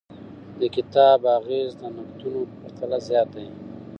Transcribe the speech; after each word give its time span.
د 0.59 0.61
کتاب 0.75 1.19
اغیز 1.37 1.69
د 1.81 1.83
نقدونو 1.95 2.41
په 2.45 2.53
پرتله 2.61 2.97
زیات 3.07 3.29
دی. 3.35 3.47